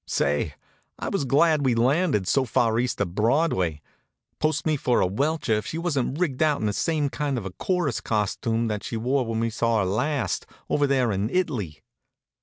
[0.07, 0.55] Say,
[0.97, 3.81] I was glad we'd landed so far east of Broadway.
[4.39, 7.45] Post me for a welcher if she wasn't rigged out in the same kind of
[7.45, 11.83] a chorus costume that she wore when we saw her last, over there in It'ly!